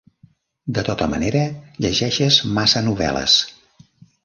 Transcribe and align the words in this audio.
De 0.77 0.83
tota 0.87 1.07
manera, 1.11 1.43
llegeixes 1.87 2.41
massa 2.59 2.85
novel·les. 2.91 3.39